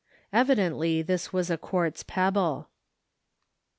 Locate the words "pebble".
2.01-2.67